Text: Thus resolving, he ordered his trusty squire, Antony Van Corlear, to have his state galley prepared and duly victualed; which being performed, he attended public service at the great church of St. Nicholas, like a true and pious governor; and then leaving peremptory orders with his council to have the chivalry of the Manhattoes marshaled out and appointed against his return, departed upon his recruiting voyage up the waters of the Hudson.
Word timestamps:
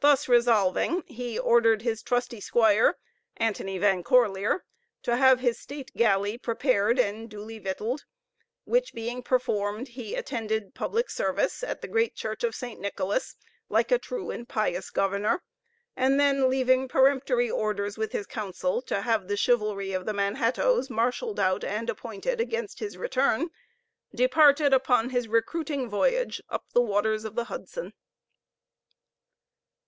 Thus 0.00 0.28
resolving, 0.28 1.02
he 1.06 1.38
ordered 1.38 1.80
his 1.80 2.02
trusty 2.02 2.38
squire, 2.38 2.98
Antony 3.38 3.78
Van 3.78 4.02
Corlear, 4.04 4.62
to 5.02 5.16
have 5.16 5.40
his 5.40 5.58
state 5.58 5.92
galley 5.96 6.36
prepared 6.36 6.98
and 6.98 7.30
duly 7.30 7.58
victualed; 7.58 8.04
which 8.64 8.92
being 8.92 9.22
performed, 9.22 9.88
he 9.88 10.14
attended 10.14 10.74
public 10.74 11.08
service 11.08 11.62
at 11.62 11.80
the 11.80 11.88
great 11.88 12.14
church 12.14 12.44
of 12.44 12.54
St. 12.54 12.78
Nicholas, 12.78 13.34
like 13.70 13.90
a 13.90 13.98
true 13.98 14.30
and 14.30 14.46
pious 14.46 14.90
governor; 14.90 15.42
and 15.96 16.20
then 16.20 16.50
leaving 16.50 16.86
peremptory 16.86 17.50
orders 17.50 17.96
with 17.96 18.12
his 18.12 18.26
council 18.26 18.82
to 18.82 19.00
have 19.00 19.26
the 19.26 19.38
chivalry 19.38 19.92
of 19.94 20.04
the 20.04 20.12
Manhattoes 20.12 20.90
marshaled 20.90 21.40
out 21.40 21.64
and 21.64 21.88
appointed 21.88 22.42
against 22.42 22.78
his 22.78 22.98
return, 22.98 23.48
departed 24.14 24.74
upon 24.74 25.10
his 25.10 25.28
recruiting 25.28 25.88
voyage 25.88 26.42
up 26.50 26.66
the 26.74 26.82
waters 26.82 27.24
of 27.24 27.36
the 27.36 27.44
Hudson. 27.44 27.94